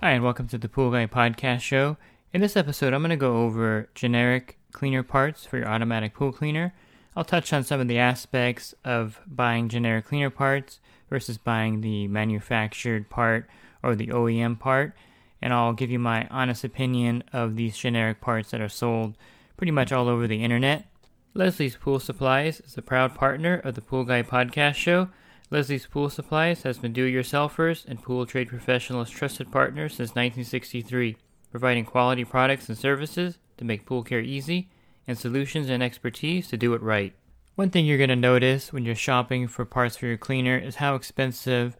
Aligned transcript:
Hi, 0.00 0.10
and 0.10 0.24
welcome 0.24 0.48
to 0.48 0.58
the 0.58 0.68
Pool 0.68 0.90
Guy 0.90 1.06
Podcast 1.06 1.60
Show. 1.60 1.96
In 2.32 2.40
this 2.40 2.56
episode, 2.56 2.92
I'm 2.92 3.02
going 3.02 3.10
to 3.10 3.16
go 3.16 3.44
over 3.44 3.88
generic 3.94 4.58
cleaner 4.72 5.04
parts 5.04 5.44
for 5.44 5.58
your 5.58 5.68
automatic 5.68 6.12
pool 6.12 6.32
cleaner. 6.32 6.74
I'll 7.14 7.22
touch 7.22 7.52
on 7.52 7.62
some 7.62 7.78
of 7.78 7.86
the 7.86 7.98
aspects 7.98 8.74
of 8.84 9.20
buying 9.24 9.68
generic 9.68 10.06
cleaner 10.06 10.30
parts 10.30 10.80
versus 11.08 11.38
buying 11.38 11.82
the 11.82 12.08
manufactured 12.08 13.08
part 13.10 13.48
or 13.84 13.94
the 13.94 14.08
OEM 14.08 14.58
part, 14.58 14.92
and 15.40 15.52
I'll 15.52 15.72
give 15.72 15.92
you 15.92 16.00
my 16.00 16.26
honest 16.32 16.64
opinion 16.64 17.22
of 17.32 17.54
these 17.54 17.76
generic 17.76 18.20
parts 18.20 18.50
that 18.50 18.60
are 18.60 18.68
sold 18.68 19.16
pretty 19.56 19.70
much 19.70 19.92
all 19.92 20.08
over 20.08 20.26
the 20.26 20.42
internet. 20.42 20.88
Leslie's 21.36 21.76
Pool 21.76 22.00
Supplies 22.00 22.60
is 22.60 22.78
a 22.78 22.82
proud 22.82 23.14
partner 23.14 23.56
of 23.62 23.74
the 23.74 23.82
Pool 23.82 24.04
Guy 24.04 24.22
podcast 24.22 24.76
show. 24.76 25.10
Leslie's 25.50 25.86
Pool 25.86 26.08
Supplies 26.08 26.62
has 26.62 26.78
been 26.78 26.94
do-it-yourselfers 26.94 27.84
and 27.84 28.02
pool 28.02 28.24
trade 28.24 28.48
professionals' 28.48 29.10
trusted 29.10 29.52
partner 29.52 29.90
since 29.90 30.14
1963, 30.14 31.18
providing 31.50 31.84
quality 31.84 32.24
products 32.24 32.70
and 32.70 32.78
services 32.78 33.36
to 33.58 33.66
make 33.66 33.84
pool 33.84 34.02
care 34.02 34.22
easy 34.22 34.70
and 35.06 35.18
solutions 35.18 35.68
and 35.68 35.82
expertise 35.82 36.48
to 36.48 36.56
do 36.56 36.72
it 36.72 36.80
right. 36.80 37.12
One 37.54 37.68
thing 37.68 37.84
you're 37.84 37.98
going 37.98 38.08
to 38.08 38.16
notice 38.16 38.72
when 38.72 38.86
you're 38.86 38.94
shopping 38.94 39.46
for 39.46 39.66
parts 39.66 39.98
for 39.98 40.06
your 40.06 40.16
cleaner 40.16 40.56
is 40.56 40.76
how 40.76 40.94
expensive 40.94 41.76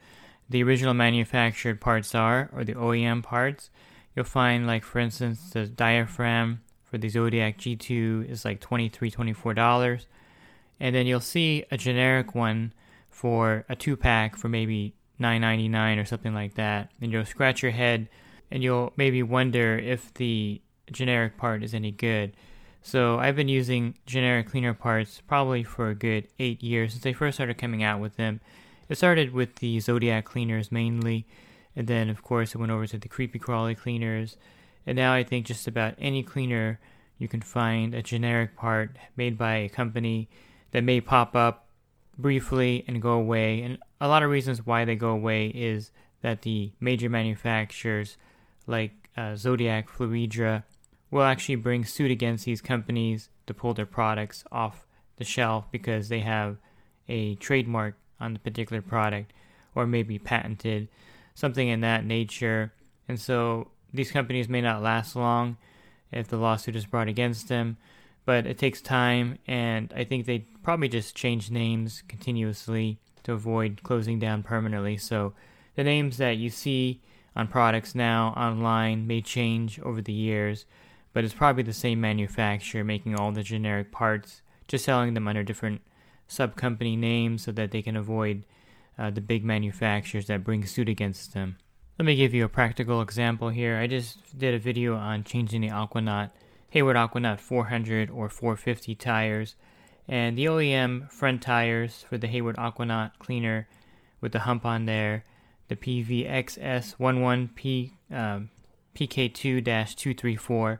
the 0.50 0.62
original 0.62 0.92
manufactured 0.92 1.80
parts 1.80 2.14
are, 2.14 2.50
or 2.52 2.62
the 2.62 2.75
OEM 2.75 3.23
parts. 3.23 3.70
You'll 4.14 4.27
find, 4.27 4.67
like, 4.67 4.84
for 4.84 4.98
instance, 4.98 5.48
the 5.48 5.67
diaphragm 5.67 6.61
for 6.91 6.98
the 6.98 7.09
Zodiac 7.09 7.59
G2 7.59 8.31
is 8.31 8.45
like 8.45 8.61
$23, 8.61 9.12
$24. 9.12 10.06
And 10.79 10.95
then 10.95 11.06
you'll 11.06 11.20
see 11.20 11.65
a 11.70 11.77
generic 11.77 12.34
one 12.34 12.73
for 13.09 13.65
a 13.69 13.75
two 13.75 13.97
pack 13.97 14.37
for 14.37 14.48
maybe 14.48 14.95
$9.99 15.20 16.01
or 16.01 16.05
something 16.05 16.34
like 16.34 16.55
that. 16.55 16.91
And 17.01 17.12
you'll 17.12 17.25
scratch 17.25 17.62
your 17.62 17.73
head 17.73 18.09
and 18.51 18.62
you'll 18.62 18.92
maybe 18.97 19.23
wonder 19.23 19.79
if 19.79 20.12
the 20.14 20.61
generic 20.92 21.37
part 21.37 21.62
is 21.62 21.75
any 21.75 21.91
good. 21.91 22.33
So 22.83 23.19
I've 23.19 23.34
been 23.34 23.48
using 23.48 23.97
generic 24.07 24.48
cleaner 24.48 24.73
parts 24.73 25.20
probably 25.27 25.64
for 25.64 25.89
a 25.89 25.95
good 25.95 26.29
eight 26.39 26.62
years 26.62 26.92
since 26.92 27.03
they 27.03 27.12
first 27.12 27.37
started 27.37 27.59
coming 27.59 27.83
out 27.83 28.01
with 28.01 28.17
them. 28.17 28.41
It 28.89 28.97
started 28.97 29.33
with 29.33 29.57
the 29.57 29.81
Zodiac 29.81 30.25
cleaners 30.25 30.70
mainly, 30.70 31.27
and 31.75 31.89
then 31.89 32.09
of 32.09 32.23
course 32.23 32.55
it 32.55 32.59
went 32.59 32.70
over 32.70 32.87
to 32.87 32.98
the 32.98 33.09
Kreepy 33.09 33.41
Krauly 33.41 33.77
cleaners, 33.77 34.37
and 34.87 34.97
now 34.97 35.12
I 35.12 35.25
think 35.25 35.47
just 35.47 35.67
about 35.67 35.95
any 35.98 36.23
cleaner 36.23 36.79
you 37.19 37.29
can 37.29 37.41
find 37.41 37.95
a 37.95 38.03
generic 38.03 38.56
part 38.56 38.97
made 39.17 39.39
by 39.39 39.56
a 39.56 39.69
company 39.69 40.29
that 40.73 40.84
may 40.84 41.01
pop 41.01 41.34
up 41.34 41.67
briefly 42.19 42.84
and 42.87 43.01
go 43.01 43.12
away. 43.12 43.62
And 43.62 43.79
a 44.01 44.09
lot 44.09 44.23
of 44.23 44.31
reasons 44.31 44.67
why 44.67 44.84
they 44.84 44.97
go 44.97 45.11
away 45.11 45.48
is 45.48 45.91
that 46.23 46.42
the 46.42 46.73
major 46.81 47.09
manufacturers 47.09 48.17
like 48.67 49.11
uh, 49.17 49.37
Zodiac, 49.37 49.89
Fluidra, 49.89 50.64
will 51.11 51.23
actually 51.23 51.57
bring 51.57 51.85
suit 51.85 52.11
against 52.11 52.45
these 52.45 52.61
companies 52.61 53.30
to 53.46 53.55
pull 53.55 53.75
their 53.75 53.86
products 53.86 54.45
off 54.51 54.86
the 55.17 55.25
shelf 55.25 55.70
because 55.70 56.08
they 56.08 56.20
have 56.20 56.58
a 57.08 57.36
trademark 57.36 57.96
on 58.20 58.33
the 58.33 58.39
particular 58.39 58.83
product 58.83 59.33
or 59.75 59.86
maybe 59.86 60.19
patented, 60.19 60.89
something 61.35 61.69
in 61.69 61.80
that 61.80 62.05
nature. 62.05 62.73
And 63.08 63.20
so 63.20 63.69
these 63.96 64.12
companies 64.12 64.48
may 64.48 64.61
not 64.61 64.83
last 64.83 65.17
long 65.17 65.57
if 66.12 66.29
the 66.29 66.36
lawsuit 66.36 66.77
is 66.77 66.86
brought 66.86 67.08
against 67.08 67.48
them, 67.48 67.77
but 68.24 68.46
it 68.46 68.58
takes 68.58 68.80
time, 68.80 69.39
and 69.46 69.92
I 69.96 70.05
think 70.05 70.27
they 70.27 70.40
probably 70.62 70.89
just 70.89 71.17
change 71.17 71.51
names 71.51 72.02
continuously 72.08 72.98
to 73.24 73.33
avoid 73.33 73.83
closing 73.83 74.18
down 74.18 74.42
permanently. 74.42 74.96
So 74.96 75.33
the 75.74 75.84
names 75.84 76.17
that 76.18 76.36
you 76.36 76.51
see 76.51 77.01
on 77.34 77.48
products 77.48 77.95
now 77.95 78.29
online 78.36 79.07
may 79.07 79.20
change 79.20 79.79
over 79.80 80.01
the 80.01 80.13
years, 80.13 80.64
but 81.13 81.24
it's 81.24 81.34
probably 81.34 81.63
the 81.63 81.73
same 81.73 82.01
manufacturer 82.01 82.84
making 82.84 83.14
all 83.14 83.33
the 83.33 83.42
generic 83.42 83.92
parts, 83.92 84.42
just 84.68 84.84
selling 84.84 85.14
them 85.14 85.28
under 85.28 85.42
different 85.42 85.83
sub 86.28 86.57
company 86.57 86.96
names 86.96 87.42
so 87.42 87.52
that 87.52 87.70
they 87.70 87.83
can 87.83 87.96
avoid 87.96 88.45
uh, 88.98 89.11
the 89.11 89.20
big 89.20 89.45
manufacturers 89.45 90.27
that 90.27 90.45
bring 90.45 90.64
suit 90.64 90.89
against 90.89 91.34
them. 91.34 91.57
Let 91.98 92.05
me 92.05 92.14
give 92.14 92.34
you 92.34 92.45
a 92.45 92.48
practical 92.48 93.01
example 93.01 93.48
here. 93.48 93.79
I 93.79 93.86
just 93.86 94.39
did 94.39 94.52
a 94.52 94.58
video 94.58 94.96
on 94.96 95.24
changing 95.24 95.62
the 95.62 95.70
Aquanaut, 95.70 96.29
Hayward 96.68 96.95
Aquanaut 96.95 97.40
400 97.40 98.11
or 98.11 98.29
450 98.29 98.95
tires, 98.96 99.55
and 100.07 100.36
the 100.36 100.45
OEM 100.45 101.11
front 101.11 101.40
tires 101.40 102.05
for 102.07 102.18
the 102.18 102.27
Hayward 102.27 102.57
Aquanaut 102.57 103.12
cleaner 103.18 103.67
with 104.20 104.33
the 104.33 104.40
hump 104.40 104.67
on 104.67 104.84
there, 104.84 105.24
the 105.68 105.77
PVXS11P 105.77 107.92
um, 108.13 108.51
PK2-234 108.95 110.78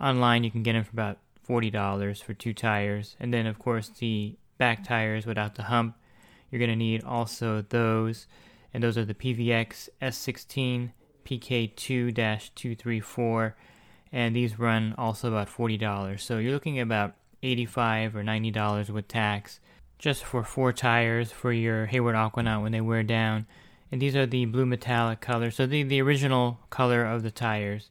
Online, 0.00 0.44
you 0.44 0.52
can 0.52 0.62
get 0.62 0.74
them 0.74 0.84
for 0.84 0.92
about 0.92 1.18
$40 1.48 2.22
for 2.22 2.34
two 2.34 2.54
tires. 2.54 3.16
And 3.18 3.34
then, 3.34 3.46
of 3.46 3.58
course, 3.58 3.88
the 3.88 4.36
back 4.56 4.84
tires 4.84 5.26
without 5.26 5.56
the 5.56 5.64
hump, 5.64 5.96
you're 6.48 6.60
going 6.60 6.70
to 6.70 6.76
need 6.76 7.02
also 7.02 7.64
those. 7.68 8.28
And 8.72 8.82
those 8.82 8.98
are 8.98 9.04
the 9.04 9.14
PVX 9.14 9.88
S16 10.00 10.90
PK2 11.24 11.74
234. 11.74 13.56
And 14.12 14.34
these 14.34 14.58
run 14.58 14.94
also 14.96 15.28
about 15.28 15.48
$40. 15.48 16.20
So 16.20 16.38
you're 16.38 16.52
looking 16.52 16.78
at 16.78 16.82
about 16.82 17.14
85 17.42 18.16
or 18.16 18.22
$90 18.22 18.90
with 18.90 19.08
tax 19.08 19.60
just 19.98 20.24
for 20.24 20.44
four 20.44 20.72
tires 20.72 21.32
for 21.32 21.52
your 21.52 21.86
Hayward 21.86 22.14
Aquanaut 22.14 22.62
when 22.62 22.72
they 22.72 22.80
wear 22.80 23.02
down. 23.02 23.46
And 23.90 24.00
these 24.00 24.14
are 24.14 24.26
the 24.26 24.44
blue 24.44 24.66
metallic 24.66 25.20
color, 25.20 25.50
so 25.50 25.66
the, 25.66 25.82
the 25.82 26.02
original 26.02 26.60
color 26.70 27.04
of 27.04 27.22
the 27.22 27.30
tires. 27.30 27.90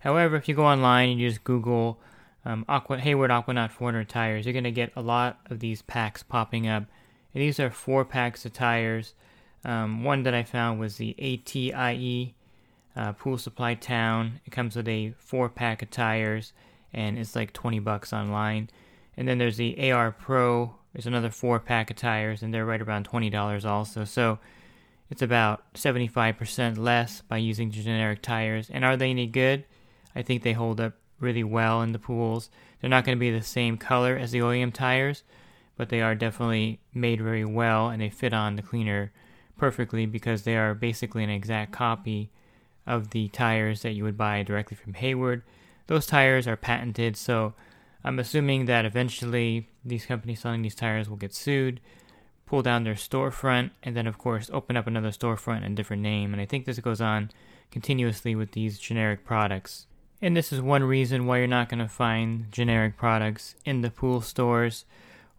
However, 0.00 0.36
if 0.36 0.48
you 0.48 0.54
go 0.54 0.66
online 0.66 1.10
and 1.10 1.20
you 1.20 1.28
just 1.28 1.44
Google 1.44 2.00
um, 2.44 2.64
Hayward 2.68 3.30
Aquanaut 3.30 3.70
400 3.70 4.08
tires, 4.08 4.44
you're 4.44 4.52
going 4.52 4.64
to 4.64 4.70
get 4.70 4.92
a 4.96 5.02
lot 5.02 5.40
of 5.48 5.60
these 5.60 5.82
packs 5.82 6.22
popping 6.22 6.68
up. 6.68 6.84
And 7.32 7.42
these 7.42 7.60
are 7.60 7.70
four 7.70 8.04
packs 8.04 8.44
of 8.44 8.52
tires. 8.52 9.14
Um, 9.66 10.04
one 10.04 10.22
that 10.22 10.32
I 10.32 10.44
found 10.44 10.78
was 10.78 10.96
the 10.96 11.16
ATIE 11.18 12.36
uh, 12.94 13.12
Pool 13.14 13.36
Supply 13.36 13.74
Town. 13.74 14.40
It 14.46 14.50
comes 14.50 14.76
with 14.76 14.86
a 14.86 15.12
four 15.18 15.48
pack 15.48 15.82
of 15.82 15.90
tires 15.90 16.52
and 16.92 17.18
it's 17.18 17.34
like 17.34 17.52
20 17.52 17.80
bucks 17.80 18.12
online. 18.12 18.70
And 19.16 19.26
then 19.26 19.38
there's 19.38 19.56
the 19.56 19.90
AR 19.90 20.12
Pro. 20.12 20.76
There's 20.92 21.08
another 21.08 21.30
four 21.30 21.58
pack 21.58 21.90
of 21.90 21.96
tires 21.96 22.44
and 22.44 22.54
they're 22.54 22.64
right 22.64 22.80
around 22.80 23.08
$20 23.08 23.64
also. 23.64 24.04
So 24.04 24.38
it's 25.10 25.20
about 25.20 25.64
75% 25.74 26.78
less 26.78 27.22
by 27.22 27.38
using 27.38 27.72
generic 27.72 28.22
tires. 28.22 28.70
And 28.70 28.84
are 28.84 28.96
they 28.96 29.10
any 29.10 29.26
good? 29.26 29.64
I 30.14 30.22
think 30.22 30.44
they 30.44 30.52
hold 30.52 30.80
up 30.80 30.94
really 31.18 31.44
well 31.44 31.82
in 31.82 31.90
the 31.90 31.98
pools. 31.98 32.50
They're 32.80 32.88
not 32.88 33.04
going 33.04 33.18
to 33.18 33.20
be 33.20 33.32
the 33.32 33.42
same 33.42 33.78
color 33.78 34.16
as 34.16 34.30
the 34.30 34.38
OEM 34.38 34.72
tires, 34.72 35.24
but 35.76 35.88
they 35.88 36.02
are 36.02 36.14
definitely 36.14 36.78
made 36.94 37.20
very 37.20 37.44
well 37.44 37.88
and 37.88 38.00
they 38.00 38.10
fit 38.10 38.32
on 38.32 38.54
the 38.54 38.62
cleaner 38.62 39.10
perfectly 39.56 40.06
because 40.06 40.42
they 40.42 40.56
are 40.56 40.74
basically 40.74 41.24
an 41.24 41.30
exact 41.30 41.72
copy 41.72 42.30
of 42.86 43.10
the 43.10 43.28
tires 43.28 43.82
that 43.82 43.92
you 43.92 44.04
would 44.04 44.16
buy 44.16 44.42
directly 44.42 44.76
from 44.76 44.94
Hayward. 44.94 45.42
Those 45.86 46.06
tires 46.06 46.46
are 46.46 46.56
patented, 46.56 47.16
so 47.16 47.54
I'm 48.04 48.18
assuming 48.18 48.66
that 48.66 48.84
eventually 48.84 49.68
these 49.84 50.06
companies 50.06 50.40
selling 50.40 50.62
these 50.62 50.74
tires 50.74 51.08
will 51.08 51.16
get 51.16 51.34
sued, 51.34 51.80
pull 52.46 52.62
down 52.62 52.84
their 52.84 52.94
storefront, 52.94 53.70
and 53.82 53.96
then, 53.96 54.06
of 54.06 54.18
course, 54.18 54.50
open 54.52 54.76
up 54.76 54.86
another 54.86 55.10
storefront 55.10 55.64
and 55.64 55.76
different 55.76 56.02
name. 56.02 56.32
And 56.32 56.40
I 56.40 56.46
think 56.46 56.64
this 56.64 56.78
goes 56.78 57.00
on 57.00 57.30
continuously 57.70 58.34
with 58.34 58.52
these 58.52 58.78
generic 58.78 59.24
products. 59.24 59.86
And 60.22 60.36
this 60.36 60.52
is 60.52 60.60
one 60.60 60.84
reason 60.84 61.26
why 61.26 61.38
you're 61.38 61.46
not 61.46 61.68
going 61.68 61.80
to 61.80 61.88
find 61.88 62.50
generic 62.50 62.96
products 62.96 63.54
in 63.64 63.82
the 63.82 63.90
pool 63.90 64.20
stores 64.20 64.84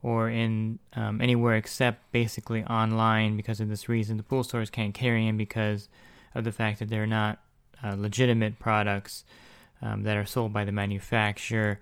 or 0.03 0.29
in 0.29 0.79
um, 0.93 1.21
anywhere 1.21 1.55
except 1.55 2.11
basically 2.11 2.63
online 2.65 3.35
because 3.35 3.59
of 3.59 3.69
this 3.69 3.89
reason. 3.89 4.17
The 4.17 4.23
pool 4.23 4.43
stores 4.43 4.69
can't 4.69 4.93
carry 4.93 5.25
them 5.25 5.37
because 5.37 5.89
of 6.35 6.43
the 6.43 6.51
fact 6.51 6.79
that 6.79 6.89
they're 6.89 7.07
not 7.07 7.39
uh, 7.83 7.95
legitimate 7.97 8.59
products 8.59 9.23
um, 9.81 10.03
that 10.03 10.17
are 10.17 10.25
sold 10.25 10.53
by 10.53 10.65
the 10.65 10.71
manufacturer. 10.71 11.79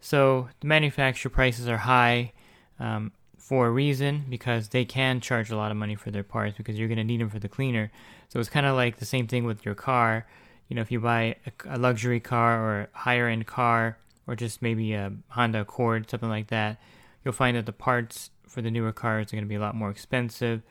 So 0.00 0.48
the 0.60 0.66
manufacturer 0.66 1.30
prices 1.30 1.68
are 1.68 1.78
high. 1.78 2.32
Um, 2.80 3.12
for 3.48 3.66
a 3.66 3.70
reason 3.70 4.26
because 4.28 4.68
they 4.68 4.84
can 4.84 5.20
charge 5.22 5.50
a 5.50 5.56
lot 5.56 5.70
of 5.70 5.76
money 5.78 5.94
for 5.94 6.10
their 6.10 6.22
parts 6.22 6.58
because 6.58 6.78
you're 6.78 6.86
going 6.86 6.98
to 6.98 7.04
need 7.04 7.18
them 7.18 7.30
for 7.30 7.38
the 7.38 7.48
cleaner. 7.48 7.90
So 8.28 8.38
it's 8.38 8.50
kind 8.50 8.66
of 8.66 8.76
like 8.76 8.98
the 8.98 9.06
same 9.06 9.26
thing 9.26 9.44
with 9.44 9.64
your 9.64 9.74
car. 9.74 10.26
You 10.68 10.76
know, 10.76 10.82
if 10.82 10.92
you 10.92 11.00
buy 11.00 11.36
a, 11.46 11.76
a 11.76 11.78
luxury 11.78 12.20
car 12.20 12.62
or 12.62 12.80
a 12.94 12.98
higher 12.98 13.26
end 13.26 13.46
car 13.46 13.96
or 14.26 14.36
just 14.36 14.60
maybe 14.60 14.92
a 14.92 15.12
Honda 15.28 15.62
Accord, 15.62 16.10
something 16.10 16.28
like 16.28 16.48
that, 16.48 16.78
you'll 17.24 17.32
find 17.32 17.56
that 17.56 17.66
the 17.66 17.72
parts 17.72 18.30
for 18.46 18.62
the 18.62 18.70
newer 18.70 18.92
cars 18.92 19.32
are 19.32 19.36
going 19.36 19.44
to 19.44 19.48
be 19.48 19.54
a 19.54 19.60
lot 19.60 19.74
more 19.74 19.90
expensive 19.90 20.62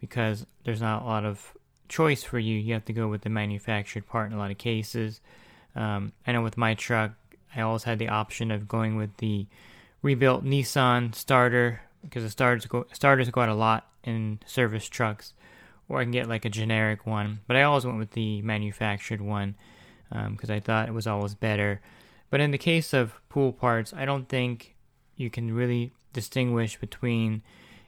because 0.00 0.46
there's 0.64 0.80
not 0.80 1.02
a 1.02 1.06
lot 1.06 1.24
of 1.24 1.52
choice 1.88 2.22
for 2.22 2.38
you. 2.38 2.56
You 2.56 2.74
have 2.74 2.84
to 2.86 2.92
go 2.92 3.08
with 3.08 3.22
the 3.22 3.30
manufactured 3.30 4.06
part 4.06 4.30
in 4.30 4.36
a 4.36 4.38
lot 4.38 4.50
of 4.50 4.58
cases. 4.58 5.20
Um, 5.76 6.12
I 6.26 6.32
know 6.32 6.42
with 6.42 6.56
my 6.56 6.74
truck, 6.74 7.12
I 7.54 7.60
always 7.60 7.84
had 7.84 7.98
the 7.98 8.08
option 8.08 8.50
of 8.50 8.68
going 8.68 8.96
with 8.96 9.16
the 9.18 9.46
rebuilt 10.02 10.44
Nissan 10.44 11.14
starter 11.14 11.82
because 12.02 12.22
the 12.22 12.30
starters 12.30 12.66
go 12.66 12.86
starters 12.92 13.28
go 13.28 13.42
out 13.42 13.48
a 13.48 13.54
lot 13.54 13.86
in 14.04 14.38
service 14.46 14.88
trucks, 14.88 15.34
or 15.88 16.00
I 16.00 16.04
can 16.04 16.12
get 16.12 16.28
like 16.28 16.44
a 16.44 16.50
generic 16.50 17.06
one. 17.06 17.40
But 17.46 17.56
I 17.56 17.62
always 17.62 17.84
went 17.84 17.98
with 17.98 18.12
the 18.12 18.40
manufactured 18.42 19.20
one 19.20 19.56
because 20.08 20.50
um, 20.50 20.56
I 20.56 20.60
thought 20.60 20.88
it 20.88 20.94
was 20.94 21.06
always 21.06 21.34
better. 21.34 21.80
But 22.30 22.40
in 22.40 22.52
the 22.52 22.58
case 22.58 22.92
of 22.92 23.20
pool 23.28 23.52
parts, 23.52 23.92
I 23.92 24.04
don't 24.04 24.28
think 24.28 24.76
you 25.20 25.30
can 25.30 25.54
really 25.54 25.92
distinguish 26.12 26.78
between 26.78 27.42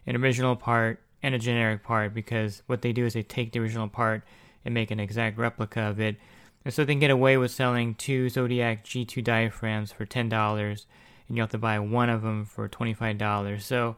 an 0.07 0.17
original 0.17 0.55
part 0.55 1.01
and 1.23 1.35
a 1.35 1.39
generic 1.39 1.83
part 1.83 2.13
because 2.13 2.63
what 2.67 2.83
they 2.83 2.93
do 2.93 3.07
is 3.07 3.15
they 3.15 3.23
take 3.23 3.53
the 3.53 3.61
original 3.61 3.89
part 3.89 4.23
and 4.65 4.75
make 4.75 4.91
an 4.91 5.01
exact 5.01 5.39
replica 5.39 5.81
of 5.81 6.01
it. 6.01 6.17
And 6.65 6.73
so 6.73 6.85
they 6.85 6.93
can 6.93 7.01
get 7.01 7.11
away 7.11 7.37
with 7.37 7.51
selling 7.51 7.95
two 7.95 8.29
Zodiac 8.29 8.85
G2 8.85 9.25
diaphragms 9.25 9.93
for 9.93 10.07
$10 10.07 10.85
and 11.29 11.37
you 11.37 11.43
have 11.43 11.51
to 11.51 11.59
buy 11.59 11.79
one 11.79 12.11
of 12.11 12.23
them 12.23 12.45
for 12.45 12.69
$25. 12.69 13.63
So, 13.63 13.97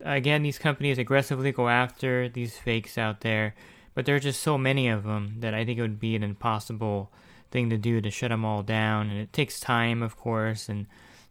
again, 0.00 0.42
these 0.42 0.58
companies 0.58 0.98
aggressively 0.98 1.52
go 1.52 1.68
after 1.68 2.28
these 2.28 2.58
fakes 2.58 2.98
out 2.98 3.22
there, 3.22 3.54
but 3.94 4.04
there 4.04 4.16
are 4.16 4.20
just 4.20 4.42
so 4.42 4.58
many 4.58 4.88
of 4.88 5.04
them 5.04 5.36
that 5.38 5.54
I 5.54 5.64
think 5.64 5.78
it 5.78 5.82
would 5.82 5.98
be 5.98 6.14
an 6.14 6.22
impossible 6.22 7.10
thing 7.50 7.70
to 7.70 7.78
do 7.78 8.00
to 8.00 8.10
shut 8.10 8.30
them 8.30 8.44
all 8.44 8.62
down. 8.62 9.08
And 9.08 9.18
it 9.18 9.32
takes 9.32 9.58
time, 9.58 10.02
of 10.02 10.16
course, 10.16 10.68
and 10.68 10.86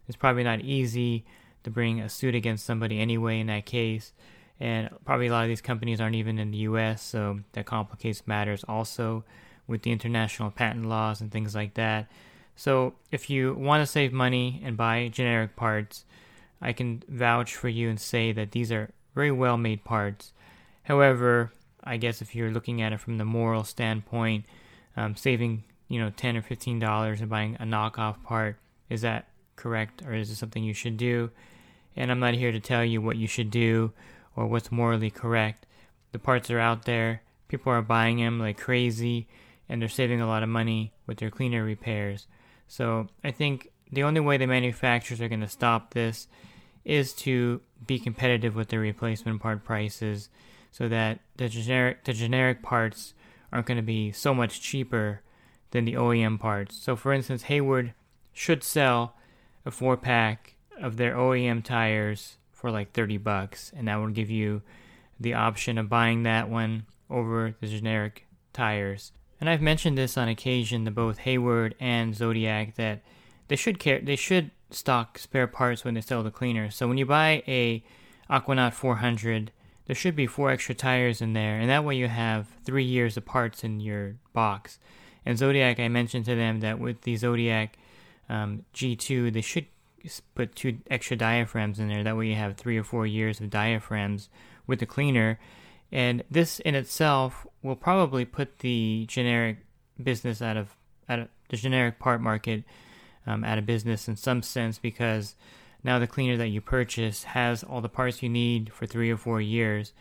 it's 0.07 0.17
probably 0.17 0.43
not 0.43 0.61
easy 0.61 1.25
to 1.63 1.71
bring 1.71 1.99
a 1.99 2.09
suit 2.09 2.35
against 2.35 2.65
somebody 2.65 2.99
anyway 2.99 3.39
in 3.39 3.47
that 3.47 3.65
case. 3.65 4.13
And 4.59 4.89
probably 5.03 5.27
a 5.27 5.31
lot 5.31 5.43
of 5.43 5.49
these 5.49 5.61
companies 5.61 5.99
aren't 5.99 6.15
even 6.15 6.39
in 6.39 6.51
the 6.51 6.59
US, 6.59 7.01
so 7.01 7.39
that 7.53 7.65
complicates 7.65 8.25
matters 8.25 8.63
also 8.67 9.23
with 9.67 9.81
the 9.81 9.91
international 9.91 10.51
patent 10.51 10.85
laws 10.85 11.21
and 11.21 11.31
things 11.31 11.55
like 11.55 11.73
that. 11.73 12.07
So 12.55 12.93
if 13.11 13.29
you 13.29 13.53
want 13.53 13.81
to 13.81 13.85
save 13.85 14.13
money 14.13 14.61
and 14.63 14.77
buy 14.77 15.09
generic 15.09 15.55
parts, 15.55 16.05
I 16.61 16.71
can 16.71 17.03
vouch 17.09 17.55
for 17.55 17.67
you 17.67 17.89
and 17.89 17.99
say 17.99 18.31
that 18.31 18.51
these 18.51 18.71
are 18.71 18.91
very 19.13 19.31
well 19.31 19.57
made 19.57 19.83
parts. 19.83 20.31
However, 20.83 21.51
I 21.83 21.97
guess 21.97 22.21
if 22.21 22.33
you're 22.35 22.51
looking 22.51 22.81
at 22.81 22.93
it 22.93 22.99
from 22.99 23.17
the 23.17 23.25
moral 23.25 23.63
standpoint, 23.63 24.45
um, 24.95 25.15
saving 25.15 25.63
you 25.87 25.99
know 25.99 26.11
ten 26.11 26.37
or 26.37 26.41
fifteen 26.41 26.79
dollars 26.79 27.21
and 27.21 27.29
buying 27.29 27.55
a 27.59 27.63
knockoff 27.63 28.23
part 28.23 28.57
is 28.89 29.01
that 29.01 29.27
correct 29.55 30.01
or 30.05 30.13
is 30.13 30.29
it 30.29 30.35
something 30.35 30.63
you 30.63 30.73
should 30.73 30.97
do? 30.97 31.31
And 31.95 32.11
I'm 32.11 32.19
not 32.19 32.33
here 32.33 32.51
to 32.51 32.59
tell 32.59 32.83
you 32.83 33.01
what 33.01 33.17
you 33.17 33.27
should 33.27 33.49
do 33.49 33.93
or 34.35 34.47
what's 34.47 34.71
morally 34.71 35.09
correct. 35.09 35.65
The 36.11 36.19
parts 36.19 36.49
are 36.49 36.59
out 36.59 36.85
there. 36.85 37.21
People 37.47 37.71
are 37.71 37.81
buying 37.81 38.17
them 38.17 38.39
like 38.39 38.57
crazy, 38.57 39.27
and 39.69 39.81
they're 39.81 39.89
saving 39.89 40.21
a 40.21 40.27
lot 40.27 40.43
of 40.43 40.49
money 40.49 40.93
with 41.07 41.17
their 41.17 41.29
cleaner 41.29 41.63
repairs. 41.63 42.27
So 42.67 43.07
I 43.23 43.31
think 43.31 43.69
the 43.91 44.03
only 44.03 44.19
way 44.19 44.37
the 44.37 44.47
manufacturers 44.47 45.21
are 45.21 45.29
going 45.29 45.41
to 45.41 45.47
stop 45.47 45.93
this 45.93 46.27
is 46.83 47.13
to 47.13 47.61
be 47.85 47.99
competitive 47.99 48.55
with 48.55 48.69
their 48.69 48.79
replacement 48.79 49.41
part 49.41 49.63
prices 49.63 50.29
so 50.71 50.87
that 50.87 51.19
the 51.37 51.49
generic 51.49 52.03
the 52.03 52.13
generic 52.13 52.61
parts 52.61 53.13
aren't 53.51 53.65
going 53.65 53.77
to 53.77 53.83
be 53.83 54.11
so 54.11 54.33
much 54.33 54.61
cheaper 54.61 55.21
than 55.71 55.85
the 55.85 55.93
OEM 55.93 56.39
parts. 56.39 56.75
So 56.75 56.95
for 56.95 57.13
instance, 57.13 57.43
Hayward 57.43 57.93
should 58.33 58.63
sell 58.63 59.15
a 59.65 59.71
four 59.71 59.97
pack 59.97 60.55
of 60.81 60.97
their 60.97 61.15
OEM 61.15 61.63
tires 61.63 62.37
for 62.51 62.71
like 62.71 62.91
30 62.91 63.17
bucks 63.17 63.71
and 63.75 63.87
that 63.87 63.99
would 63.99 64.13
give 64.13 64.29
you 64.29 64.61
the 65.19 65.33
option 65.33 65.77
of 65.77 65.89
buying 65.89 66.23
that 66.23 66.49
one 66.49 66.85
over 67.09 67.55
the 67.59 67.67
generic 67.67 68.25
tires. 68.53 69.11
And 69.39 69.49
I've 69.49 69.61
mentioned 69.61 69.97
this 69.97 70.17
on 70.17 70.27
occasion 70.27 70.85
to 70.85 70.91
both 70.91 71.19
Hayward 71.19 71.75
and 71.79 72.15
Zodiac 72.15 72.75
that 72.75 73.01
they 73.47 73.55
should 73.55 73.79
care 73.79 73.99
they 73.99 74.15
should 74.15 74.51
stock 74.71 75.17
spare 75.17 75.47
parts 75.47 75.83
when 75.83 75.93
they 75.93 76.01
sell 76.01 76.23
the 76.23 76.31
cleaner. 76.31 76.69
So 76.71 76.87
when 76.87 76.97
you 76.97 77.05
buy 77.05 77.43
a 77.47 77.83
Aquanaut 78.29 78.73
400, 78.73 79.51
there 79.85 79.95
should 79.95 80.15
be 80.15 80.27
four 80.27 80.49
extra 80.49 80.73
tires 80.73 81.21
in 81.21 81.33
there, 81.33 81.59
and 81.59 81.69
that 81.69 81.83
way 81.83 81.95
you 81.95 82.07
have 82.07 82.47
three 82.63 82.83
years 82.83 83.17
of 83.17 83.25
parts 83.25 83.63
in 83.63 83.79
your 83.79 84.15
box. 84.33 84.79
And 85.25 85.37
Zodiac, 85.37 85.79
I 85.79 85.87
mentioned 85.87 86.25
to 86.25 86.35
them 86.35 86.59
that 86.61 86.79
with 86.79 87.01
the 87.01 87.15
Zodiac 87.15 87.77
um, 88.29 88.65
G2, 88.73 89.33
they 89.33 89.41
should 89.41 89.65
put 90.35 90.55
two 90.55 90.79
extra 90.89 91.17
diaphragms 91.17 91.79
in 91.79 91.87
there. 91.87 92.03
That 92.03 92.17
way 92.17 92.27
you 92.27 92.35
have 92.35 92.57
three 92.57 92.77
or 92.77 92.83
four 92.83 93.07
years 93.07 93.39
of 93.39 93.49
diaphragms 93.49 94.29
with 94.67 94.79
the 94.79 94.85
cleaner. 94.85 95.39
And 95.91 96.23
this 96.29 96.59
in 96.59 96.75
itself 96.75 97.47
will 97.61 97.75
probably 97.75 98.25
put 98.25 98.59
the 98.59 99.05
generic 99.07 99.57
business 100.01 100.41
out 100.41 100.57
of, 100.57 100.75
out 101.07 101.19
of 101.19 101.27
the 101.49 101.57
generic 101.57 101.99
part 101.99 102.21
market 102.21 102.63
um, 103.27 103.43
out 103.43 103.57
of 103.57 103.65
business 103.65 104.07
in 104.07 104.15
some 104.15 104.41
sense 104.41 104.77
because 104.77 105.35
now 105.83 105.99
the 105.99 106.07
cleaner 106.07 106.37
that 106.37 106.47
you 106.47 106.61
purchase 106.61 107.23
has 107.23 107.63
all 107.63 107.81
the 107.81 107.89
parts 107.89 108.23
you 108.23 108.29
need 108.29 108.73
for 108.73 108.85
three 108.85 109.11
or 109.11 109.17
four 109.17 109.41
years. 109.41 109.93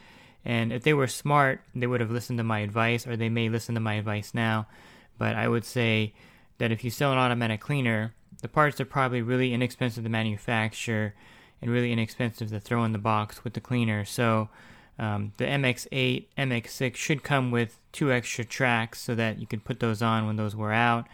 And 0.45 0.73
if 0.73 0.83
they 0.83 0.95
were 0.95 1.07
smart, 1.07 1.63
they 1.75 1.87
would 1.87 2.01
have 2.01 2.11
listened 2.11 2.39
to 2.39 2.45
my 2.45 2.61
advice, 2.61 3.07
or 3.07 3.17
they 3.17 3.31
may 3.31 3.49
listen 3.49 3.75
to 3.77 3.81
my 3.81 3.95
advice 3.95 4.33
now. 4.35 4.67
But 5.17 5.37
I 5.37 5.49
would 5.49 5.65
say 5.65 6.13
that 6.59 6.73
if 6.73 6.85
you 6.85 6.91
sell 6.91 7.13
an 7.13 7.19
automatic 7.19 7.61
cleaner, 7.61 8.15
the 8.43 8.49
parts 8.49 8.81
are 8.81 8.85
probably 8.85 9.23
really 9.23 9.55
inexpensive 9.55 10.05
to 10.05 10.11
manufacture 10.11 11.15
and 11.61 11.71
really 11.71 11.93
inexpensive 11.93 12.51
to 12.51 12.61
throw 12.61 12.85
in 12.85 12.93
the 12.93 12.99
box 12.99 13.43
with 13.43 13.55
the 13.55 13.61
cleaner. 13.61 14.05
So 14.05 14.49
um, 14.99 15.33
the 15.39 15.45
MX8, 15.45 16.27
MX6 16.37 16.95
should 16.97 17.23
come 17.23 17.51
with 17.51 17.81
two 17.93 18.13
extra 18.13 18.45
tracks 18.45 19.01
so 19.01 19.15
that 19.15 19.39
you 19.39 19.47
can 19.47 19.61
put 19.61 19.81
those 19.81 20.03
on 20.03 20.27
when 20.27 20.37
those 20.37 20.55
wear 20.55 20.73
out. 20.73 21.07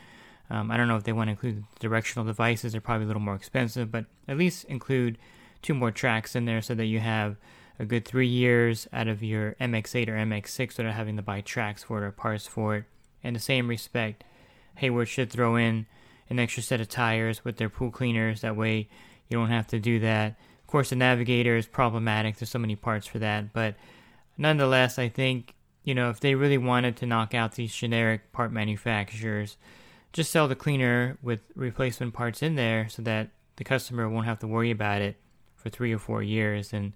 Um, 0.50 0.70
I 0.70 0.76
don't 0.76 0.88
know 0.88 0.96
if 0.96 1.04
they 1.04 1.12
want 1.12 1.28
to 1.28 1.32
include 1.32 1.64
directional 1.78 2.26
devices, 2.26 2.72
they're 2.72 2.80
probably 2.80 3.04
a 3.04 3.06
little 3.06 3.22
more 3.22 3.36
expensive, 3.36 3.92
but 3.92 4.06
at 4.26 4.36
least 4.36 4.64
include 4.64 5.16
two 5.62 5.74
more 5.74 5.92
tracks 5.92 6.34
in 6.34 6.44
there 6.44 6.60
so 6.60 6.74
that 6.74 6.86
you 6.86 6.98
have 6.98 7.36
a 7.78 7.84
good 7.84 8.04
three 8.04 8.26
years 8.26 8.88
out 8.92 9.08
of 9.08 9.22
your 9.22 9.54
MX8 9.60 10.08
or 10.08 10.16
MX6 10.16 10.76
without 10.76 10.94
having 10.94 11.16
to 11.16 11.22
buy 11.22 11.40
tracks 11.40 11.84
for 11.84 12.02
it 12.02 12.06
or 12.06 12.10
parts 12.10 12.46
for 12.46 12.76
it. 12.76 12.84
In 13.22 13.34
the 13.34 13.40
same 13.40 13.68
respect, 13.68 14.24
Hayward 14.80 15.08
should 15.08 15.30
throw 15.30 15.56
in 15.56 15.86
an 16.30 16.38
extra 16.38 16.62
set 16.62 16.80
of 16.80 16.88
tires 16.88 17.44
with 17.44 17.56
their 17.58 17.68
pool 17.68 17.90
cleaners. 17.90 18.40
That 18.40 18.56
way 18.56 18.88
you 19.28 19.38
don't 19.38 19.50
have 19.50 19.66
to 19.68 19.78
do 19.78 20.00
that 20.00 20.36
Of 20.62 20.66
course, 20.66 20.90
the 20.90 20.96
Navigator 20.96 21.56
is 21.56 21.66
problematic. 21.66 22.36
There's 22.36 22.50
so 22.50 22.58
many 22.58 22.76
parts 22.76 23.06
for 23.06 23.18
that, 23.18 23.52
but 23.52 23.74
nonetheless, 24.38 24.98
I 24.98 25.08
think 25.08 25.54
you 25.84 25.94
know 25.94 26.10
if 26.10 26.20
they 26.20 26.34
really 26.34 26.58
wanted 26.58 26.96
to 26.96 27.06
knock 27.06 27.34
out 27.34 27.52
these 27.52 27.74
generic 27.74 28.32
part 28.32 28.52
manufacturers, 28.52 29.56
just 30.12 30.30
sell 30.30 30.48
the 30.48 30.56
cleaner 30.56 31.18
with 31.22 31.40
replacement 31.54 32.14
parts 32.14 32.42
in 32.42 32.54
there, 32.54 32.88
so 32.88 33.02
that 33.02 33.30
the 33.56 33.64
customer 33.64 34.08
won't 34.08 34.26
have 34.26 34.38
to 34.38 34.46
worry 34.46 34.70
about 34.70 35.02
it 35.02 35.16
for 35.56 35.68
three 35.68 35.92
or 35.92 35.98
four 35.98 36.22
years. 36.22 36.72
And 36.72 36.94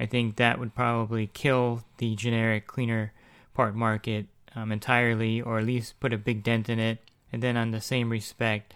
I 0.00 0.06
think 0.06 0.36
that 0.36 0.58
would 0.58 0.74
probably 0.74 1.28
kill 1.28 1.84
the 1.98 2.16
generic 2.16 2.66
cleaner 2.66 3.12
part 3.54 3.76
market 3.76 4.26
um, 4.56 4.72
entirely, 4.72 5.40
or 5.40 5.58
at 5.58 5.66
least 5.66 6.00
put 6.00 6.12
a 6.12 6.18
big 6.18 6.42
dent 6.42 6.68
in 6.68 6.80
it. 6.80 6.98
And 7.32 7.42
then, 7.42 7.56
on 7.56 7.70
the 7.70 7.80
same 7.80 8.10
respect, 8.10 8.74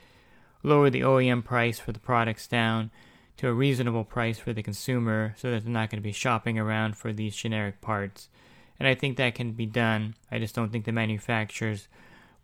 lower 0.62 0.90
the 0.90 1.02
OEM 1.02 1.44
price 1.44 1.78
for 1.78 1.92
the 1.92 1.98
products 1.98 2.46
down 2.46 2.90
to 3.36 3.48
a 3.48 3.52
reasonable 3.52 4.04
price 4.04 4.38
for 4.38 4.52
the 4.52 4.62
consumer 4.62 5.34
so 5.36 5.50
that 5.50 5.64
they're 5.64 5.72
not 5.72 5.90
going 5.90 6.00
to 6.00 6.06
be 6.06 6.12
shopping 6.12 6.58
around 6.58 6.96
for 6.96 7.12
these 7.12 7.34
generic 7.34 7.80
parts. 7.80 8.28
And 8.78 8.88
I 8.88 8.94
think 8.94 9.16
that 9.16 9.34
can 9.34 9.52
be 9.52 9.66
done. 9.66 10.14
I 10.30 10.38
just 10.38 10.54
don't 10.54 10.70
think 10.70 10.84
the 10.84 10.92
manufacturers 10.92 11.88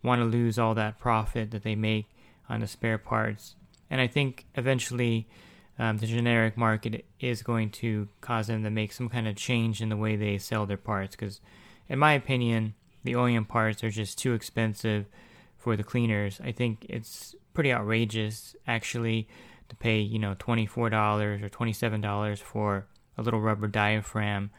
want 0.03 0.19
to 0.19 0.25
lose 0.25 0.57
all 0.57 0.73
that 0.75 0.99
profit 0.99 1.51
that 1.51 1.63
they 1.63 1.75
make 1.75 2.07
on 2.49 2.59
the 2.59 2.67
spare 2.67 2.97
parts. 2.97 3.55
And 3.89 4.01
I 4.01 4.07
think 4.07 4.45
eventually 4.55 5.27
um, 5.77 5.97
the 5.97 6.07
generic 6.07 6.57
market 6.57 7.05
is 7.19 7.43
going 7.43 7.69
to 7.71 8.07
cause 8.21 8.47
them 8.47 8.63
to 8.63 8.69
make 8.69 8.91
some 8.91 9.09
kind 9.09 9.27
of 9.27 9.35
change 9.35 9.81
in 9.81 9.89
the 9.89 9.97
way 9.97 10.15
they 10.15 10.37
sell 10.37 10.65
their 10.65 10.77
parts. 10.77 11.15
Because, 11.15 11.41
in 11.89 11.99
my 11.99 12.13
opinion, 12.13 12.73
the 13.03 13.13
OEM 13.13 13.47
parts 13.47 13.83
are 13.83 13.89
just 13.89 14.17
too 14.17 14.33
expensive 14.33 15.05
for 15.61 15.77
the 15.77 15.83
cleaners. 15.83 16.41
I 16.43 16.51
think 16.51 16.85
it's 16.89 17.35
pretty 17.53 17.71
outrageous, 17.71 18.55
actually 18.67 19.27
to 19.69 19.75
pay, 19.75 19.99
you 19.99 20.19
know, 20.19 20.35
$24 20.35 20.77
or 20.77 21.49
$27 21.49 22.39
for 22.39 22.87
a 23.17 23.21
little 23.21 23.39
rubber 23.39 23.67
diaphragm 23.67 24.49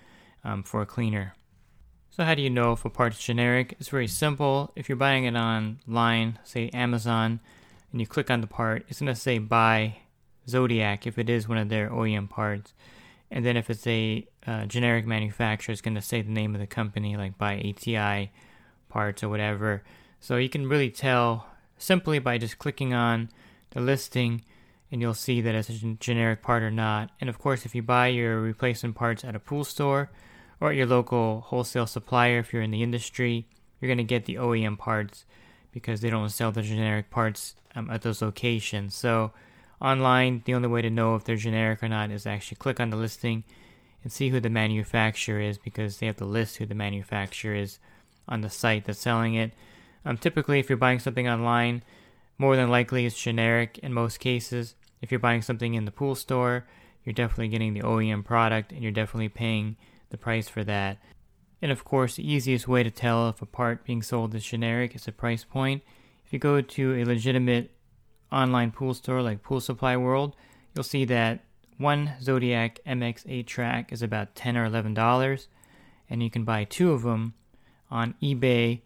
um, 0.45 0.63
for 0.63 0.81
a 0.81 0.87
cleaner. 0.87 1.35
So, 2.11 2.25
how 2.25 2.35
do 2.35 2.43
you 2.43 2.51
know 2.51 2.73
if 2.73 2.85
a 2.85 2.91
part's 2.91 3.23
generic? 3.23 3.75
It's 3.81 3.89
very 3.89 4.07
simple. 4.07 4.71
If 4.77 4.89
you're 4.89 4.97
buying 4.97 5.25
it 5.25 5.35
online, 5.35 6.39
say 6.45 6.69
Amazon, 6.71 7.41
and 7.91 8.01
you 8.01 8.07
click 8.07 8.31
on 8.31 8.41
the 8.41 8.47
part, 8.47 8.85
it's 8.89 9.01
going 9.01 9.13
to 9.13 9.19
say 9.19 9.39
buy 9.39 9.97
Zodiac 10.49 11.07
if 11.07 11.19
it 11.19 11.29
is 11.29 11.49
one 11.49 11.59
of 11.59 11.69
their 11.69 11.89
OEM 11.89 12.29
parts. 12.29 12.75
And 13.31 13.45
then 13.47 13.57
if 13.57 13.71
it's 13.71 13.87
a 13.87 14.27
uh, 14.47 14.67
generic 14.67 15.07
manufacturer, 15.07 15.73
it's 15.73 15.81
going 15.81 15.95
to 15.95 16.03
say 16.03 16.21
the 16.21 16.31
name 16.31 16.55
of 16.55 16.61
the 16.61 16.67
company, 16.67 17.17
like 17.17 17.39
buy 17.39 17.55
ATI 17.57 18.31
parts 18.91 19.23
or 19.23 19.31
whatever. 19.31 19.83
So 20.23 20.37
you 20.37 20.49
can 20.49 20.69
really 20.69 20.89
tell 20.89 21.49
simply 21.79 22.21
by 22.21 22.39
just 22.39 22.61
clicking 22.61 22.95
on 22.95 23.29
the 23.71 23.81
listing 23.81 24.43
and 24.93 25.01
you'll 25.01 25.15
see 25.15 25.41
that 25.41 25.57
it's 25.57 25.69
a 25.69 25.97
generic 25.99 26.43
part 26.43 26.63
or 26.63 26.71
not. 26.71 27.11
And 27.21 27.29
of 27.29 27.41
course, 27.41 27.67
if 27.67 27.75
you 27.75 27.83
buy 27.83 28.07
your 28.07 28.41
replacement 28.41 28.95
parts 28.95 29.25
at 29.25 29.35
a 29.35 29.41
pool 29.41 29.65
store 29.65 30.13
or 30.61 30.71
at 30.71 30.77
your 30.77 30.87
local 30.87 31.41
wholesale 31.41 31.89
supplier, 31.89 32.39
if 32.39 32.53
you're 32.53 32.63
in 32.63 32.71
the 32.71 32.85
industry, 32.85 33.49
you're 33.81 33.89
going 33.89 33.99
to 33.99 34.05
get 34.05 34.27
the 34.27 34.37
OEM 34.37 34.79
parts 34.79 35.25
because 35.73 36.03
they 36.03 36.11
don't 36.11 36.29
sell 36.29 36.53
the 36.53 36.63
generic 36.63 37.11
parts 37.11 37.57
um, 37.75 37.91
at 37.91 38.03
those 38.03 38.23
locations. 38.23 38.95
So 38.95 39.33
online, 39.81 40.43
the 40.45 40.55
only 40.55 40.69
way 40.69 40.83
to 40.83 40.91
know 40.91 41.17
if 41.17 41.25
they're 41.25 41.35
generic 41.35 41.83
or 41.83 41.89
not 41.89 42.13
is 42.13 42.29
actually 42.29 42.59
click 42.59 42.79
on 42.79 42.91
the 42.91 42.97
listing 42.97 43.43
and 44.05 44.13
see 44.13 44.29
who 44.29 44.39
the 44.39 44.51
manufacturer 44.51 45.41
is 45.41 45.59
because 45.59 45.97
they 45.97 46.07
have 46.07 46.19
to 46.19 46.25
list 46.25 46.59
who 46.59 46.67
the 46.67 46.77
manufacturer 46.77 47.57
is 47.57 47.81
on 48.29 48.43
the 48.43 48.51
site 48.51 48.85
that's 48.85 49.01
selling 49.01 49.35
it. 49.35 49.51
Um, 50.05 50.17
typically, 50.17 50.59
if 50.59 50.69
you're 50.69 50.77
buying 50.77 50.99
something 50.99 51.29
online, 51.29 51.83
more 52.39 52.57
than 52.57 52.71
likely 52.71 53.07
it's 53.07 53.21
generic 53.21 53.79
in 53.83 53.93
most 53.93 54.19
cases. 54.19 54.75
If 55.01 55.11
you're 55.11 55.21
buying 55.21 55.43
something 55.43 55.75
in 55.75 55.85
the 55.85 55.91
pool 55.91 56.15
store, 56.15 56.67
you're 57.05 57.13
definitely 57.13 57.49
getting 57.49 57.75
the 57.75 57.83
OEM 57.83 58.25
product 58.25 58.73
and 58.73 58.83
you're 58.83 58.93
definitely 58.93 59.29
paying 59.29 59.77
the 60.11 60.19
price 60.19 60.49
for 60.49 60.65
that. 60.65 60.99
And 61.61 61.71
of 61.71 61.85
course, 61.85 62.17
the 62.17 62.31
easiest 62.31 62.67
way 62.67 62.83
to 62.83 62.91
tell 62.91 63.29
if 63.29 63.41
a 63.43 63.47
part 63.47 63.85
being 63.85 64.03
sold 64.03 64.35
is 64.35 64.45
generic 64.45 64.95
is 64.95 65.05
the 65.05 65.13
price 65.13 65.45
point. 65.45 65.83
If 66.25 66.33
you 66.33 66.39
go 66.39 66.61
to 66.61 66.95
a 66.95 67.05
legitimate 67.05 67.71
online 68.33 68.71
pool 68.71 68.95
store 68.95 69.23
like 69.23 69.43
Pool 69.43 69.61
Supply 69.61 69.97
World, 69.97 70.35
you'll 70.75 70.83
see 70.83 71.05
that 71.05 71.45
one 71.79 72.15
Zodiac 72.21 72.81
MX8 72.87 73.47
track 73.47 73.93
is 73.93 74.03
about 74.03 74.35
10 74.35 74.57
or 74.57 74.65
11 74.65 74.95
dollars, 74.95 75.49
and 76.09 76.23
you 76.23 76.31
can 76.31 76.45
buy 76.45 76.65
two 76.65 76.93
of 76.93 77.03
them 77.03 77.35
on 77.91 78.15
eBay 78.23 78.81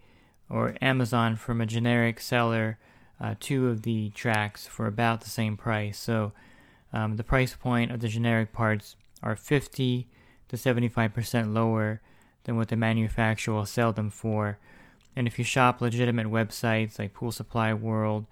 or 0.48 0.74
Amazon 0.80 1.36
from 1.36 1.60
a 1.60 1.66
generic 1.66 2.20
seller 2.20 2.78
uh, 3.20 3.34
two 3.40 3.68
of 3.68 3.82
the 3.82 4.10
tracks 4.10 4.66
for 4.66 4.86
about 4.86 5.20
the 5.20 5.30
same 5.30 5.56
price. 5.56 5.98
So 5.98 6.32
um, 6.92 7.16
the 7.16 7.24
price 7.24 7.54
point 7.54 7.90
of 7.90 8.00
the 8.00 8.08
generic 8.08 8.52
parts 8.52 8.96
are 9.22 9.36
50 9.36 10.06
to 10.48 10.56
75% 10.56 11.54
lower 11.54 12.00
than 12.44 12.56
what 12.56 12.68
the 12.68 12.76
manufacturer 12.76 13.54
will 13.54 13.66
sell 13.66 13.92
them 13.92 14.10
for. 14.10 14.58
And 15.14 15.26
if 15.26 15.38
you 15.38 15.44
shop 15.44 15.80
legitimate 15.80 16.26
websites 16.26 16.98
like 16.98 17.14
Pool 17.14 17.32
Supply 17.32 17.72
World 17.72 18.26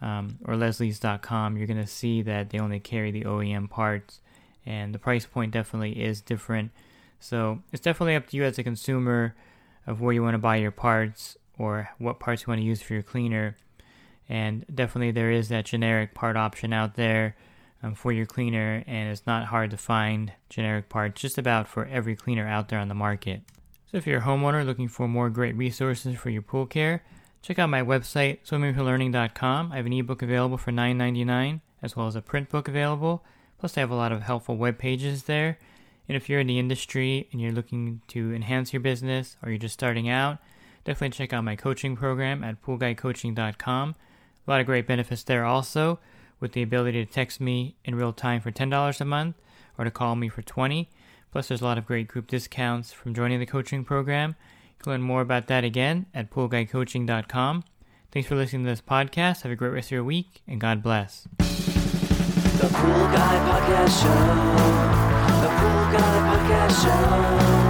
um, 0.00 0.38
or 0.44 0.56
Leslie's.com, 0.56 1.56
you're 1.56 1.66
going 1.66 1.80
to 1.80 1.86
see 1.86 2.22
that 2.22 2.50
they 2.50 2.58
only 2.58 2.80
carry 2.80 3.10
the 3.10 3.24
OEM 3.24 3.68
parts, 3.68 4.20
and 4.64 4.94
the 4.94 4.98
price 4.98 5.26
point 5.26 5.52
definitely 5.52 6.02
is 6.02 6.22
different. 6.22 6.70
So 7.20 7.62
it's 7.70 7.82
definitely 7.82 8.16
up 8.16 8.26
to 8.28 8.36
you 8.38 8.44
as 8.44 8.58
a 8.58 8.62
consumer 8.62 9.34
of 9.86 10.00
where 10.00 10.14
you 10.14 10.22
want 10.22 10.34
to 10.34 10.38
buy 10.38 10.56
your 10.56 10.70
parts 10.70 11.36
or 11.60 11.90
what 11.98 12.18
parts 12.18 12.42
you 12.42 12.46
want 12.48 12.60
to 12.60 12.66
use 12.66 12.80
for 12.80 12.94
your 12.94 13.02
cleaner. 13.02 13.54
And 14.28 14.64
definitely 14.74 15.10
there 15.10 15.30
is 15.30 15.50
that 15.50 15.66
generic 15.66 16.14
part 16.14 16.36
option 16.36 16.72
out 16.72 16.94
there 16.94 17.36
um, 17.82 17.94
for 17.94 18.12
your 18.12 18.26
cleaner 18.26 18.82
and 18.86 19.10
it's 19.10 19.26
not 19.26 19.46
hard 19.46 19.70
to 19.72 19.76
find 19.76 20.32
generic 20.48 20.88
parts 20.88 21.20
just 21.20 21.36
about 21.36 21.68
for 21.68 21.84
every 21.84 22.16
cleaner 22.16 22.48
out 22.48 22.70
there 22.70 22.78
on 22.78 22.88
the 22.88 22.94
market. 22.94 23.42
So 23.90 23.98
if 23.98 24.06
you're 24.06 24.20
a 24.20 24.22
homeowner 24.22 24.64
looking 24.64 24.88
for 24.88 25.06
more 25.06 25.28
great 25.28 25.56
resources 25.56 26.16
for 26.16 26.30
your 26.30 26.42
pool 26.42 26.66
care 26.66 27.02
check 27.42 27.58
out 27.58 27.70
my 27.70 27.82
website 27.82 28.38
swimmingpoollearning.com 28.46 29.72
i 29.72 29.76
have 29.76 29.86
an 29.86 29.94
ebook 29.94 30.20
available 30.20 30.58
for 30.58 30.70
$9.99 30.70 31.60
as 31.82 31.96
well 31.96 32.06
as 32.06 32.14
a 32.14 32.22
print 32.22 32.48
book 32.48 32.68
available. 32.68 33.24
Plus 33.58 33.76
i 33.76 33.80
have 33.80 33.90
a 33.90 33.94
lot 33.94 34.12
of 34.12 34.22
helpful 34.22 34.56
web 34.56 34.78
pages 34.78 35.24
there. 35.24 35.58
And 36.08 36.16
if 36.16 36.28
you're 36.28 36.40
in 36.40 36.46
the 36.46 36.58
industry 36.58 37.28
and 37.32 37.40
you're 37.40 37.52
looking 37.52 38.02
to 38.08 38.32
enhance 38.32 38.72
your 38.72 38.80
business 38.80 39.36
or 39.42 39.50
you're 39.50 39.58
just 39.58 39.74
starting 39.74 40.08
out 40.08 40.38
definitely 40.84 41.16
check 41.16 41.32
out 41.32 41.44
my 41.44 41.56
coaching 41.56 41.96
program 41.96 42.42
at 42.42 42.62
poolguycoaching.com 42.62 43.94
a 44.46 44.50
lot 44.50 44.60
of 44.60 44.66
great 44.66 44.86
benefits 44.86 45.22
there 45.22 45.44
also, 45.44 46.00
with 46.40 46.52
the 46.52 46.62
ability 46.62 47.04
to 47.04 47.10
text 47.10 47.40
me 47.40 47.76
in 47.84 47.94
real 47.94 48.12
time 48.12 48.40
for 48.40 48.50
$10 48.50 49.00
a 49.00 49.04
month 49.04 49.36
or 49.78 49.84
to 49.84 49.90
call 49.90 50.16
me 50.16 50.28
for 50.28 50.42
20 50.42 50.88
Plus, 51.32 51.48
there's 51.48 51.60
a 51.60 51.64
lot 51.64 51.78
of 51.78 51.86
great 51.86 52.08
group 52.08 52.26
discounts 52.26 52.92
from 52.92 53.14
joining 53.14 53.38
the 53.38 53.46
coaching 53.46 53.84
program. 53.84 54.34
You 54.78 54.82
can 54.82 54.92
learn 54.92 55.02
more 55.02 55.20
about 55.20 55.46
that 55.46 55.64
again 55.64 56.06
at 56.12 56.30
poolguycoaching.com. 56.30 57.64
Thanks 58.10 58.28
for 58.28 58.34
listening 58.34 58.64
to 58.64 58.70
this 58.70 58.80
podcast. 58.80 59.42
Have 59.42 59.52
a 59.52 59.56
great 59.56 59.72
rest 59.72 59.88
of 59.88 59.92
your 59.92 60.04
week, 60.04 60.42
and 60.48 60.60
God 60.60 60.82
bless. 60.82 61.28
The 61.38 62.66
Pool 62.66 63.06
Guy 63.12 63.38
Podcast 63.46 64.02
Show. 64.02 64.08
The 65.40 65.48
Pool 65.56 65.92
Guy 65.92 66.18
Podcast 66.26 67.64
Show. 67.64 67.69